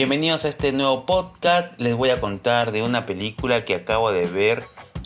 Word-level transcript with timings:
Bienvenidos 0.00 0.46
a 0.46 0.48
este 0.48 0.72
nuevo 0.72 1.04
podcast. 1.04 1.78
Les 1.78 1.94
voy 1.94 2.08
a 2.08 2.22
contar 2.22 2.72
de 2.72 2.82
una 2.82 3.04
película 3.04 3.66
que 3.66 3.74
acabo 3.74 4.10
de 4.12 4.26
ver 4.26 4.62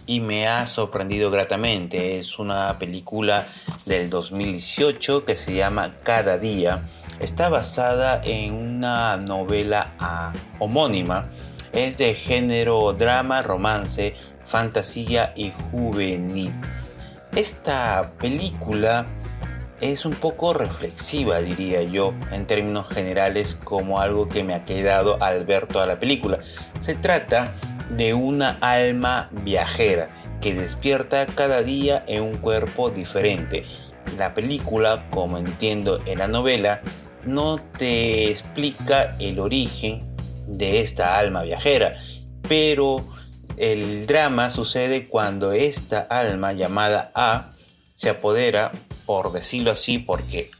y 0.06 0.21
me 0.21 0.47
ha 0.47 0.69
sorprendido 0.69 1.33
gratamente. 1.33 2.21
Es 2.21 2.38
una 2.38 2.79
película 2.79 3.44
del 3.87 4.08
2018 4.08 5.25
que 5.25 5.35
se 5.35 5.57
llama 5.57 5.97
Cada 6.04 6.38
día. 6.38 6.85
Está 7.19 7.49
basada 7.49 8.21
en 8.22 8.54
una 8.54 9.17
novela 9.17 9.94
ah, 9.99 10.33
homónima. 10.61 11.29
Es 11.72 11.99
de 11.99 12.15
género 12.15 12.92
drama, 12.92 13.42
romance, 13.42 14.15
fantasía 14.47 15.33
y 15.35 15.53
juvenil. 15.72 16.52
Esta 17.34 18.12
película 18.20 19.06
es 19.80 20.05
un 20.05 20.12
poco 20.12 20.55
reflexiva, 20.55 21.41
diría 21.41 21.83
yo, 21.83 22.14
en 22.30 22.46
términos 22.46 22.88
generales, 22.88 23.56
como 23.64 24.00
algo 24.00 24.28
que 24.28 24.45
me 24.45 24.55
ha 24.55 24.64
quedado 24.64 25.23
al 25.23 25.45
ver 25.45 25.66
toda 25.66 25.87
la 25.87 25.98
película. 25.98 26.38
Se 26.80 26.95
trata 26.95 27.55
de 27.91 28.14
una 28.14 28.56
alma 28.60 29.28
viajera 29.33 30.09
que 30.41 30.55
despierta 30.55 31.27
cada 31.27 31.62
día 31.62 32.05
en 32.06 32.23
un 32.23 32.37
cuerpo 32.37 32.91
diferente. 32.91 33.64
La 34.19 34.34
película, 34.34 35.06
como 35.10 35.38
entiendo 35.38 35.98
en 36.06 36.19
la 36.19 36.28
novela, 36.28 36.83
no 37.25 37.59
te 37.78 38.30
explica 38.30 39.16
el 39.19 39.41
origen 39.41 40.14
de 40.47 40.80
esta 40.80 41.19
alma 41.19 41.42
viajera, 41.42 41.95
pero 42.47 43.05
el 43.56 44.06
drama 44.06 44.50
sucede 44.50 45.09
cuando 45.09 45.52
esta 45.52 46.00
alma 46.00 46.52
llamada 46.52 47.11
A 47.14 47.50
se 47.95 48.11
apodera 48.11 48.72
por 49.07 49.33
decirlo 49.33 49.70
así, 49.70 49.98
porque 49.98 50.51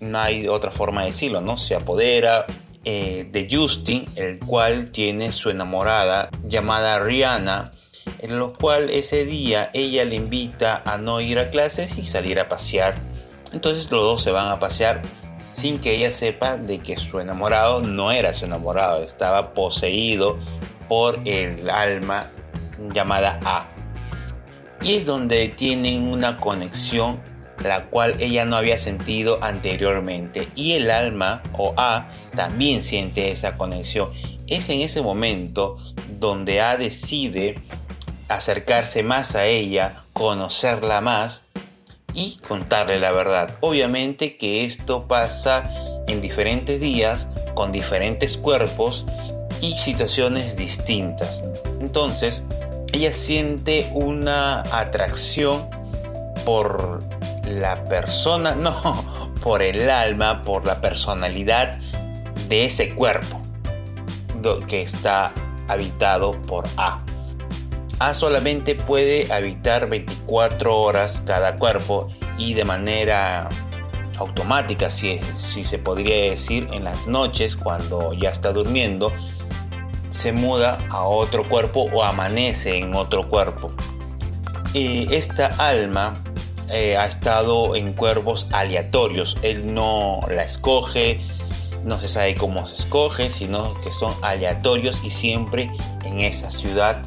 no 0.00 0.18
hay 0.18 0.48
otra 0.48 0.70
forma 0.70 1.02
de 1.02 1.08
decirlo, 1.08 1.40
¿no? 1.40 1.56
Se 1.56 1.74
apodera 1.74 2.46
eh, 2.84 3.28
de 3.30 3.48
Justin, 3.50 4.04
el 4.16 4.38
cual 4.40 4.90
tiene 4.90 5.30
su 5.30 5.50
enamorada 5.50 6.30
llamada 6.44 6.98
Rihanna, 6.98 7.70
en 8.18 8.38
lo 8.38 8.52
cual 8.52 8.90
ese 8.90 9.24
día 9.24 9.70
ella 9.72 10.04
le 10.04 10.16
invita 10.16 10.82
a 10.84 10.98
no 10.98 11.20
ir 11.20 11.38
a 11.38 11.50
clases 11.50 11.96
y 11.96 12.04
salir 12.04 12.40
a 12.40 12.48
pasear. 12.48 12.96
Entonces 13.52 13.90
los 13.90 14.02
dos 14.02 14.22
se 14.22 14.32
van 14.32 14.48
a 14.48 14.58
pasear 14.58 15.02
sin 15.52 15.78
que 15.78 15.94
ella 15.94 16.10
sepa 16.10 16.56
de 16.56 16.78
que 16.78 16.96
su 16.96 17.20
enamorado 17.20 17.82
no 17.82 18.10
era 18.10 18.32
su 18.32 18.46
enamorado, 18.46 19.04
estaba 19.04 19.54
poseído 19.54 20.38
por 20.88 21.20
el 21.24 21.70
alma 21.70 22.26
llamada 22.92 23.38
A. 23.44 23.68
Y 24.82 24.96
es 24.96 25.06
donde 25.06 25.48
tienen 25.48 26.08
una 26.08 26.38
conexión 26.38 27.20
la 27.62 27.84
cual 27.84 28.14
ella 28.20 28.44
no 28.44 28.56
había 28.56 28.78
sentido 28.78 29.38
anteriormente. 29.42 30.48
Y 30.54 30.72
el 30.72 30.90
alma 30.90 31.42
o 31.56 31.74
A 31.76 32.08
también 32.34 32.82
siente 32.82 33.30
esa 33.30 33.56
conexión. 33.56 34.10
Es 34.46 34.68
en 34.68 34.80
ese 34.80 35.02
momento 35.02 35.78
donde 36.18 36.60
A 36.60 36.76
decide 36.76 37.56
acercarse 38.28 39.02
más 39.02 39.34
a 39.34 39.46
ella, 39.46 40.04
conocerla 40.12 41.00
más 41.00 41.44
y 42.14 42.38
contarle 42.46 42.98
la 42.98 43.12
verdad. 43.12 43.56
Obviamente 43.60 44.36
que 44.36 44.64
esto 44.64 45.06
pasa 45.06 45.70
en 46.06 46.20
diferentes 46.20 46.80
días, 46.80 47.28
con 47.54 47.72
diferentes 47.72 48.36
cuerpos 48.36 49.04
y 49.60 49.74
situaciones 49.78 50.56
distintas. 50.56 51.44
Entonces, 51.80 52.42
ella 52.92 53.12
siente 53.12 53.90
una 53.94 54.62
atracción 54.72 55.68
por 56.44 57.02
la 57.44 57.84
persona, 57.84 58.54
no, 58.56 59.32
por 59.42 59.62
el 59.62 59.90
alma, 59.90 60.42
por 60.42 60.66
la 60.66 60.80
personalidad 60.80 61.78
de 62.48 62.64
ese 62.64 62.94
cuerpo 62.94 63.40
que 64.66 64.82
está 64.82 65.32
habitado 65.68 66.32
por 66.42 66.64
A. 66.76 67.00
A 68.00 68.14
solamente 68.14 68.74
puede 68.74 69.32
habitar 69.32 69.88
24 69.88 70.76
horas 70.76 71.22
cada 71.24 71.56
cuerpo 71.56 72.08
y 72.36 72.54
de 72.54 72.64
manera 72.64 73.48
automática, 74.18 74.90
si, 74.90 75.20
si 75.36 75.64
se 75.64 75.78
podría 75.78 76.30
decir, 76.30 76.68
en 76.72 76.84
las 76.84 77.06
noches 77.06 77.54
cuando 77.54 78.12
ya 78.12 78.30
está 78.30 78.52
durmiendo, 78.52 79.12
se 80.10 80.32
muda 80.32 80.78
a 80.90 81.04
otro 81.04 81.48
cuerpo 81.48 81.88
o 81.92 82.02
amanece 82.02 82.76
en 82.76 82.94
otro 82.94 83.28
cuerpo. 83.28 83.72
Y 84.74 85.12
esta 85.14 85.46
alma 85.58 86.14
eh, 86.72 86.96
ha 86.96 87.06
estado 87.06 87.76
en 87.76 87.92
cuervos 87.92 88.46
aleatorios. 88.50 89.36
Él 89.42 89.74
no 89.74 90.20
la 90.28 90.42
escoge, 90.42 91.20
no 91.84 92.00
se 92.00 92.08
sabe 92.08 92.34
cómo 92.34 92.66
se 92.66 92.76
escoge, 92.76 93.28
sino 93.28 93.74
que 93.82 93.92
son 93.92 94.14
aleatorios 94.22 95.04
y 95.04 95.10
siempre 95.10 95.70
en 96.04 96.20
esa 96.20 96.50
ciudad 96.50 97.02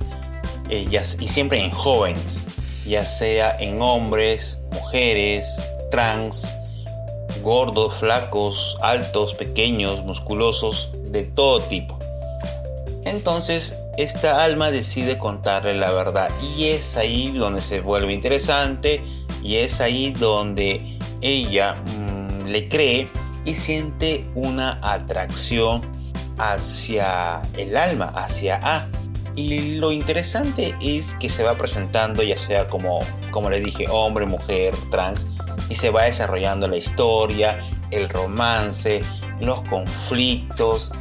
eh, 0.70 0.86
y 1.20 1.28
siempre 1.28 1.64
en 1.64 1.72
jóvenes, 1.72 2.46
ya 2.86 3.04
sea 3.04 3.58
en 3.60 3.82
hombres, 3.82 4.60
mujeres, 4.72 5.48
trans, 5.92 6.48
gordos, 7.42 7.96
flacos, 7.96 8.78
altos, 8.82 9.34
pequeños, 9.34 10.04
musculosos, 10.04 10.92
de 11.12 11.24
todo 11.24 11.60
tipo. 11.62 11.98
Entonces, 13.06 13.74
esta 13.98 14.44
alma 14.44 14.72
decide 14.72 15.18
contarle 15.18 15.76
la 15.76 15.92
verdad 15.92 16.30
y 16.42 16.66
es 16.66 16.98
ahí 16.98 17.32
donde 17.32 17.62
se 17.62 17.80
vuelve 17.80 18.12
interesante 18.12 19.02
y 19.46 19.58
es 19.58 19.80
ahí 19.80 20.12
donde 20.12 20.98
ella 21.22 21.76
mm, 21.76 22.46
le 22.48 22.68
cree 22.68 23.08
y 23.46 23.54
siente 23.54 24.28
una 24.34 24.80
atracción 24.82 25.84
hacia 26.40 27.44
el 27.56 27.78
alma, 27.78 28.06
hacia 28.06 28.60
A. 28.64 28.88
Y 29.36 29.76
lo 29.76 29.92
interesante 29.92 30.74
es 30.82 31.14
que 31.20 31.30
se 31.30 31.44
va 31.44 31.56
presentando 31.56 32.24
ya 32.24 32.38
sea 32.38 32.68
como, 32.68 33.02
como 33.30 33.52
le 33.52 33.60
dije, 33.60 33.86
hombre, 33.88 34.26
mujer, 34.26 34.74
trans, 34.90 35.24
y 35.70 35.76
se 35.76 35.92
va 35.92 36.06
desarrollando 36.06 36.68
la 36.68 36.78
historia, 36.78 37.60
el 37.92 38.10
romance, 38.10 39.02
los 39.42 39.62
conflictos, 39.70 40.92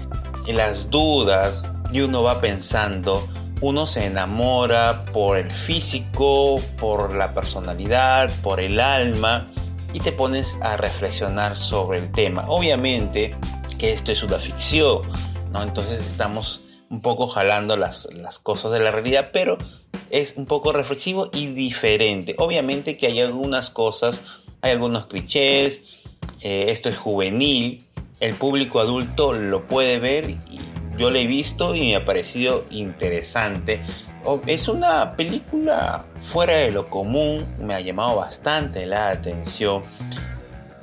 las 0.46 0.90
dudas, 0.90 1.70
y 1.90 2.02
uno 2.02 2.22
va 2.22 2.42
pensando 2.42 3.26
uno 3.64 3.86
se 3.86 4.04
enamora 4.04 5.06
por 5.06 5.38
el 5.38 5.50
físico, 5.50 6.56
por 6.78 7.14
la 7.14 7.32
personalidad, 7.32 8.30
por 8.42 8.60
el 8.60 8.78
alma 8.78 9.50
y 9.94 10.00
te 10.00 10.12
pones 10.12 10.58
a 10.60 10.76
reflexionar 10.76 11.56
sobre 11.56 11.98
el 11.98 12.12
tema. 12.12 12.44
Obviamente 12.48 13.34
que 13.78 13.94
esto 13.94 14.12
es 14.12 14.22
una 14.22 14.36
ficción, 14.36 15.00
¿no? 15.50 15.62
Entonces 15.62 16.06
estamos 16.06 16.60
un 16.90 17.00
poco 17.00 17.26
jalando 17.26 17.78
las, 17.78 18.06
cosas 18.42 18.70
de 18.70 18.80
la 18.80 18.90
realidad, 18.90 19.30
pero 19.32 19.56
es 20.10 20.34
un 20.36 20.44
poco 20.44 20.72
reflexivo 20.72 21.30
y 21.32 21.46
diferente. 21.46 22.34
Obviamente 22.36 22.98
que 22.98 23.06
hay 23.06 23.22
algunas 23.22 23.70
cosas, 23.70 24.20
hay 24.60 24.72
algunos 24.72 25.06
clichés, 25.06 26.02
eh, 26.42 26.66
esto 26.68 26.90
es 26.90 26.98
juvenil, 26.98 27.82
el 28.20 28.34
público 28.34 28.80
adulto 28.80 29.32
lo 29.32 29.66
puede 29.66 29.98
ver 29.98 30.34
yo 30.98 31.10
la 31.10 31.18
he 31.18 31.26
visto 31.26 31.74
y 31.74 31.80
me 31.80 31.96
ha 31.96 32.04
parecido 32.04 32.64
interesante. 32.70 33.80
Es 34.46 34.68
una 34.68 35.16
película 35.16 36.04
fuera 36.20 36.54
de 36.54 36.70
lo 36.70 36.86
común, 36.86 37.46
me 37.58 37.74
ha 37.74 37.80
llamado 37.80 38.16
bastante 38.16 38.86
la 38.86 39.10
atención 39.10 39.82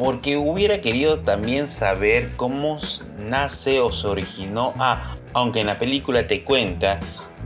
porque 0.01 0.35
hubiera 0.35 0.81
querido 0.81 1.19
también 1.19 1.67
saber 1.67 2.31
cómo 2.35 2.79
nace 3.19 3.79
o 3.79 3.91
se 3.91 4.07
originó 4.07 4.73
a, 4.79 5.15
aunque 5.33 5.61
en 5.61 5.67
la 5.67 5.77
película 5.77 6.25
te 6.25 6.43
cuenta 6.43 6.99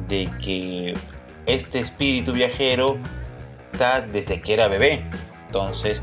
de 0.07 0.29
que 0.41 0.93
este 1.45 1.79
espíritu 1.79 2.31
viajero 2.31 2.97
está 3.73 3.99
desde 3.99 4.41
que 4.41 4.53
era 4.53 4.69
bebé. 4.69 5.03
Entonces, 5.47 6.01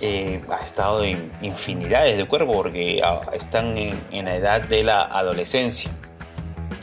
eh, 0.00 0.42
ha 0.50 0.64
estado 0.64 1.04
en 1.04 1.30
infinidades 1.42 2.16
de 2.16 2.26
cuerpos 2.26 2.56
porque 2.56 3.00
ah, 3.02 3.20
están 3.32 3.76
en, 3.76 4.24
la 4.24 4.36
edad 4.36 4.62
de 4.62 4.84
la 4.84 5.02
adolescencia. 5.02 5.90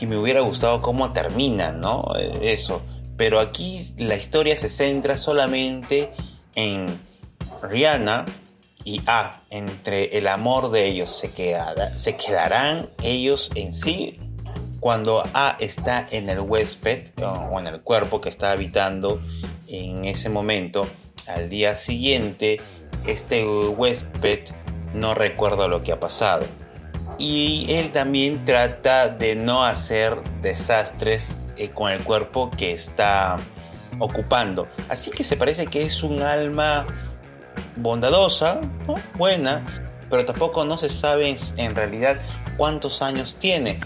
Y 0.00 0.06
me 0.06 0.16
hubiera 0.16 0.40
gustado 0.40 0.82
cómo 0.82 1.12
termina, 1.12 1.72
¿no? 1.72 2.04
Eh, 2.18 2.52
eso. 2.52 2.82
Pero 3.16 3.38
aquí 3.38 3.94
la 3.96 4.16
historia 4.16 4.56
se 4.56 4.68
centra 4.68 5.16
solamente 5.16 6.10
en 6.56 6.86
Rihanna 7.62 8.24
y 8.84 9.00
A. 9.06 9.42
entre 9.50 10.18
el 10.18 10.26
amor 10.26 10.70
de 10.70 10.86
ellos. 10.86 11.16
Se, 11.16 11.56
se 11.96 12.16
quedarán 12.16 12.90
ellos 13.02 13.50
en 13.54 13.72
sí 13.72 14.18
cuando 14.84 15.22
A 15.32 15.56
está 15.60 16.04
en 16.10 16.28
el 16.28 16.40
huésped 16.40 17.08
o 17.22 17.58
en 17.58 17.68
el 17.68 17.80
cuerpo 17.80 18.20
que 18.20 18.28
está 18.28 18.50
habitando 18.50 19.18
en 19.66 20.04
ese 20.04 20.28
momento. 20.28 20.86
Al 21.26 21.48
día 21.48 21.76
siguiente 21.76 22.60
este 23.06 23.46
huésped 23.46 24.48
no 24.94 25.14
recuerda 25.14 25.68
lo 25.68 25.82
que 25.82 25.92
ha 25.92 26.00
pasado. 26.00 26.46
Y 27.18 27.66
él 27.68 27.90
también 27.90 28.44
trata 28.44 29.08
de 29.08 29.34
no 29.36 29.64
hacer 29.64 30.16
desastres 30.40 31.36
eh, 31.56 31.70
con 31.70 31.92
el 31.92 32.02
cuerpo 32.02 32.50
que 32.50 32.72
está 32.72 33.36
ocupando. 33.98 34.66
Así 34.88 35.10
que 35.10 35.24
se 35.24 35.36
parece 35.36 35.66
que 35.66 35.82
es 35.82 36.02
un 36.02 36.22
alma 36.22 36.86
bondadosa, 37.76 38.60
buena, 39.16 39.64
pero 40.10 40.24
tampoco 40.24 40.64
no 40.64 40.78
se 40.78 40.88
sabe 40.88 41.36
en 41.56 41.74
realidad 41.74 42.18
cuántos 42.56 43.02
años 43.02 43.36
tiene, 43.38 43.80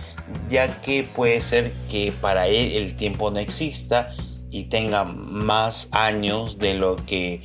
ya 0.48 0.80
que 0.80 1.04
puede 1.14 1.40
ser 1.40 1.72
que 1.90 2.12
para 2.20 2.46
él 2.48 2.72
el 2.72 2.94
tiempo 2.94 3.30
no 3.30 3.38
exista 3.38 4.12
y 4.50 4.64
tenga 4.64 5.04
más 5.04 5.88
años 5.92 6.58
de 6.58 6.74
lo 6.74 6.96
que 6.96 7.42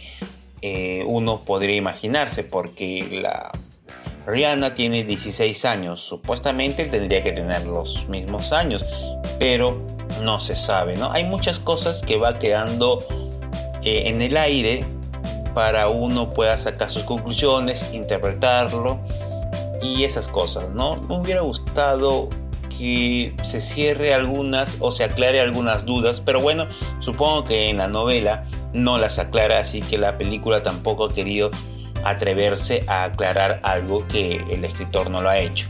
eh, 0.66 1.04
uno 1.06 1.42
podría 1.42 1.76
imaginarse, 1.76 2.46
porque 2.46 3.20
la 3.22 3.52
Rihanna 4.26 4.76
tiene 4.76 5.04
16 5.04 5.66
años, 5.66 6.00
supuestamente 6.00 6.86
tendría 6.86 7.22
que 7.22 7.34
tener 7.34 7.66
los 7.66 8.08
mismos 8.08 8.54
años, 8.54 8.86
pero 9.40 9.82
no 10.24 10.40
se 10.40 10.56
sabe, 10.56 10.96
¿no? 10.96 11.12
Hay 11.12 11.26
muchas 11.26 11.60
cosas 11.60 12.02
que 12.02 12.16
va 12.16 12.40
quedando 12.40 13.00
eh, 13.84 14.04
en 14.06 14.22
el 14.22 14.38
aire 14.38 14.86
para 15.54 15.90
uno 15.90 16.30
pueda 16.30 16.58
sacar 16.58 16.90
sus 16.92 17.04
conclusiones, 17.04 17.94
interpretarlo 17.94 19.00
y 19.82 20.06
esas 20.06 20.30
cosas, 20.30 20.70
¿no? 20.70 20.96
Me 21.10 21.18
hubiera 21.18 21.42
gustado 21.42 22.30
que 22.70 23.36
se 23.44 23.60
cierre 23.60 24.14
algunas 24.14 24.78
o 24.80 24.94
se 24.94 25.04
aclare 25.04 25.42
algunas 25.42 25.84
dudas, 25.84 26.22
pero 26.22 26.40
bueno, 26.40 26.68
supongo 27.00 27.44
que 27.44 27.70
en 27.70 27.80
la 27.80 27.90
novela 27.90 28.46
no 28.74 28.98
las 28.98 29.20
aclara, 29.20 29.60
así 29.60 29.82
que 29.82 29.98
la 29.98 30.18
película 30.18 30.64
tampoco 30.64 31.06
ha 31.06 31.14
querido 31.14 31.52
atreverse 32.04 32.84
a 32.88 33.06
aclarar 33.06 33.60
algo 33.64 34.06
que 34.08 34.44
el 34.50 34.66
escritor 34.66 35.10
no 35.10 35.22
lo 35.22 35.30
ha 35.30 35.40
hecho. 35.40 35.68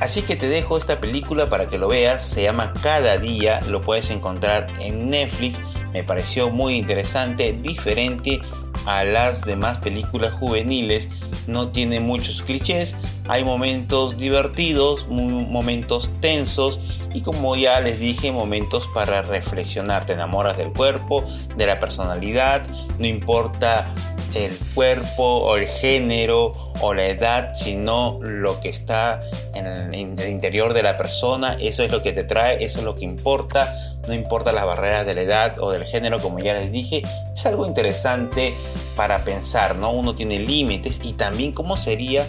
Así 0.00 0.22
que 0.22 0.36
te 0.36 0.48
dejo 0.48 0.76
esta 0.76 1.00
película 1.00 1.46
para 1.46 1.66
que 1.66 1.78
lo 1.78 1.88
veas, 1.88 2.26
se 2.26 2.42
llama 2.42 2.72
Cada 2.82 3.16
día, 3.18 3.60
lo 3.68 3.80
puedes 3.80 4.10
encontrar 4.10 4.66
en 4.80 5.08
Netflix, 5.10 5.58
me 5.92 6.02
pareció 6.02 6.50
muy 6.50 6.76
interesante, 6.76 7.52
diferente 7.52 8.40
a 8.86 9.04
las 9.04 9.42
demás 9.42 9.78
películas 9.78 10.32
juveniles, 10.34 11.08
no 11.46 11.68
tiene 11.68 12.00
muchos 12.00 12.42
clichés, 12.42 12.94
hay 13.28 13.44
momentos 13.44 14.16
divertidos, 14.16 15.06
momentos 15.08 16.10
tensos 16.20 16.78
y 17.14 17.22
como 17.22 17.56
ya 17.56 17.80
les 17.80 17.98
dije, 17.98 18.32
momentos 18.32 18.86
para 18.92 19.22
reflexionar, 19.22 20.04
te 20.04 20.12
enamoras 20.12 20.56
del 20.56 20.72
cuerpo, 20.72 21.24
de 21.56 21.66
la 21.66 21.80
personalidad, 21.80 22.66
no 22.98 23.06
importa 23.06 23.94
el 24.34 24.56
cuerpo 24.74 25.22
o 25.22 25.56
el 25.56 25.66
género 25.66 26.52
o 26.80 26.92
la 26.92 27.06
edad, 27.06 27.54
sino 27.54 28.18
lo 28.20 28.60
que 28.60 28.68
está 28.68 29.22
en 29.54 29.66
el, 29.66 30.28
interior 30.28 30.74
de 30.74 30.82
la 30.82 30.96
persona, 30.96 31.56
eso 31.60 31.82
es 31.82 31.92
lo 31.92 32.02
que 32.02 32.12
te 32.12 32.24
trae, 32.24 32.64
eso 32.64 32.78
es 32.78 32.84
lo 32.84 32.94
que 32.94 33.04
importa, 33.04 33.93
no 34.06 34.14
importa 34.14 34.52
las 34.52 34.64
barreras 34.64 35.06
de 35.06 35.14
la 35.14 35.22
edad 35.22 35.58
o 35.60 35.70
del 35.70 35.84
género, 35.84 36.18
como 36.18 36.38
ya 36.38 36.54
les 36.54 36.72
dije, 36.72 37.02
es 37.34 37.46
algo 37.46 37.66
interesante 37.66 38.54
para 38.96 39.24
pensar, 39.24 39.76
¿no? 39.76 39.92
Uno 39.92 40.14
tiene 40.14 40.38
límites 40.38 41.00
y 41.02 41.14
también 41.14 41.52
cómo 41.52 41.76
sería 41.76 42.26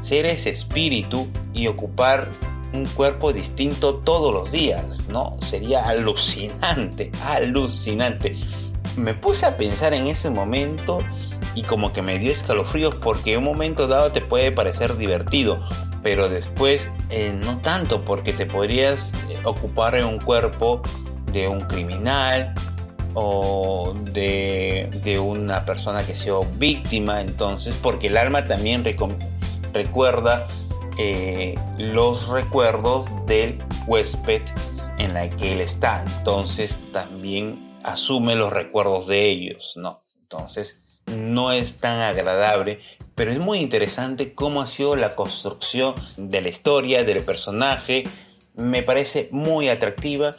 ser 0.00 0.26
ese 0.26 0.50
espíritu 0.50 1.26
y 1.52 1.66
ocupar 1.66 2.28
un 2.72 2.86
cuerpo 2.86 3.32
distinto 3.32 3.96
todos 3.96 4.32
los 4.32 4.52
días, 4.52 5.08
¿no? 5.08 5.36
Sería 5.40 5.88
alucinante, 5.88 7.10
alucinante. 7.24 8.36
Me 8.96 9.14
puse 9.14 9.46
a 9.46 9.56
pensar 9.56 9.94
en 9.94 10.06
ese 10.06 10.30
momento 10.30 10.98
y 11.54 11.62
como 11.62 11.92
que 11.92 12.02
me 12.02 12.18
dio 12.18 12.30
escalofríos 12.30 12.94
porque 12.96 13.36
un 13.36 13.44
momento 13.44 13.86
dado 13.88 14.12
te 14.12 14.20
puede 14.20 14.52
parecer 14.52 14.96
divertido, 14.96 15.58
pero 16.02 16.28
después 16.28 16.86
eh, 17.10 17.34
no 17.34 17.58
tanto 17.58 18.04
porque 18.04 18.32
te 18.32 18.46
podrías 18.46 19.12
eh, 19.30 19.38
ocupar 19.44 19.94
en 19.94 20.04
un 20.04 20.18
cuerpo 20.18 20.82
de 21.32 21.48
un 21.48 21.60
criminal 21.62 22.54
o 23.14 23.94
de, 24.12 25.18
una 25.22 25.64
persona 25.64 26.04
que 26.04 26.14
sea 26.14 26.34
víctima, 26.56 27.20
entonces, 27.20 27.78
porque 27.82 28.06
el 28.08 28.16
alma 28.16 28.46
también 28.46 28.84
recuerda 29.72 30.46
eh, 30.98 31.54
los 31.78 32.28
recuerdos 32.28 33.06
del 33.26 33.58
huésped 33.86 34.42
en 34.98 35.14
la 35.14 35.28
que 35.30 35.52
él 35.52 35.60
está, 35.60 36.04
entonces 36.06 36.76
también 36.92 37.76
asume 37.82 38.34
los 38.34 38.52
recuerdos 38.52 39.06
de 39.06 39.26
ellos, 39.26 39.74
¿no? 39.76 40.02
Entonces 40.22 40.80
no 41.06 41.52
es 41.52 41.78
tan 41.78 42.00
agradable, 42.00 42.80
pero 43.14 43.32
es 43.32 43.38
muy 43.38 43.60
interesante 43.60 44.34
cómo 44.34 44.60
ha 44.60 44.66
sido 44.66 44.94
la 44.96 45.14
construcción 45.14 45.94
de 46.16 46.40
la 46.40 46.48
historia, 46.50 47.04
del 47.04 47.22
personaje, 47.22 48.04
me 48.54 48.82
parece 48.82 49.28
muy 49.30 49.68
atractiva 49.68 50.34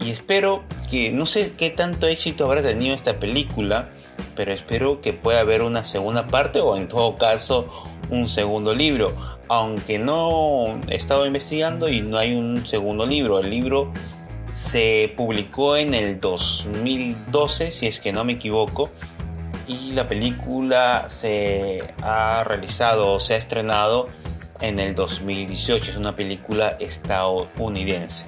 y 0.00 0.10
espero 0.10 0.64
que, 0.90 1.12
no 1.12 1.26
sé 1.26 1.52
qué 1.56 1.70
tanto 1.70 2.06
éxito 2.06 2.44
habrá 2.44 2.62
tenido 2.62 2.94
esta 2.94 3.14
película, 3.14 3.90
pero 4.36 4.52
espero 4.52 5.00
que 5.00 5.12
pueda 5.12 5.40
haber 5.40 5.62
una 5.62 5.84
segunda 5.84 6.26
parte 6.26 6.60
o 6.60 6.76
en 6.76 6.88
todo 6.88 7.16
caso 7.16 7.66
un 8.10 8.28
segundo 8.28 8.74
libro. 8.74 9.14
Aunque 9.48 9.98
no 9.98 10.80
he 10.88 10.96
estado 10.96 11.26
investigando 11.26 11.88
y 11.88 12.00
no 12.00 12.18
hay 12.18 12.34
un 12.34 12.66
segundo 12.66 13.06
libro. 13.06 13.38
El 13.40 13.50
libro 13.50 13.92
se 14.52 15.12
publicó 15.16 15.76
en 15.76 15.94
el 15.94 16.20
2012, 16.20 17.70
si 17.70 17.86
es 17.86 17.98
que 17.98 18.12
no 18.12 18.24
me 18.24 18.34
equivoco. 18.34 18.90
Y 19.66 19.92
la 19.92 20.06
película 20.06 21.06
se 21.08 21.82
ha 22.02 22.44
realizado 22.44 23.12
o 23.12 23.20
se 23.20 23.34
ha 23.34 23.36
estrenado 23.36 24.08
en 24.60 24.78
el 24.78 24.94
2018. 24.94 25.92
Es 25.92 25.96
una 25.96 26.14
película 26.16 26.76
estadounidense. 26.78 28.26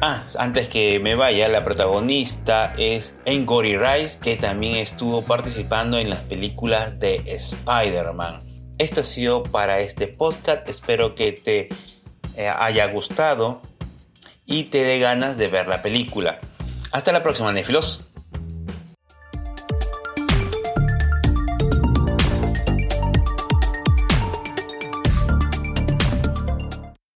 Ah, 0.00 0.22
antes 0.38 0.68
que 0.68 1.00
me 1.00 1.16
vaya, 1.16 1.48
la 1.48 1.64
protagonista 1.64 2.72
es 2.78 3.16
Angry 3.26 3.76
Rice, 3.76 4.20
que 4.20 4.36
también 4.36 4.76
estuvo 4.76 5.22
participando 5.22 5.98
en 5.98 6.08
las 6.08 6.20
películas 6.20 7.00
de 7.00 7.16
Spider-Man. 7.26 8.38
Esto 8.78 9.00
ha 9.00 9.04
sido 9.04 9.42
para 9.42 9.80
este 9.80 10.06
podcast. 10.06 10.68
Espero 10.68 11.16
que 11.16 11.32
te 11.32 11.68
eh, 12.36 12.48
haya 12.48 12.86
gustado 12.92 13.60
y 14.46 14.64
te 14.64 14.84
dé 14.84 15.00
ganas 15.00 15.36
de 15.36 15.48
ver 15.48 15.66
la 15.66 15.82
película. 15.82 16.38
Hasta 16.92 17.10
la 17.10 17.24
próxima, 17.24 17.52
Nefilos. 17.52 18.07